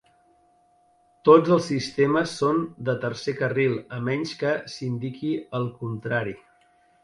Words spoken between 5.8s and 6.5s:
contrari.